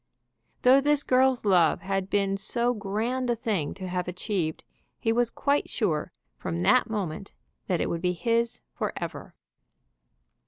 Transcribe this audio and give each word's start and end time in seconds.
Though 0.63 0.81
this 0.81 1.03
girl's 1.03 1.45
love 1.45 1.81
had 1.81 2.09
been 2.09 2.35
so 2.35 2.73
grand 2.73 3.29
a 3.29 3.35
thing 3.35 3.75
to 3.75 3.87
have 3.87 4.07
achieved, 4.07 4.63
he 4.97 5.11
was 5.13 5.29
quite 5.29 5.69
sure 5.69 6.11
from 6.39 6.57
that 6.61 6.89
moment 6.89 7.35
that 7.67 7.79
it 7.79 7.85
would 7.87 8.01
be 8.01 8.13
his 8.13 8.61
forever. 8.73 9.35